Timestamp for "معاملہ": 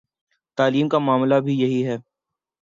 0.99-1.35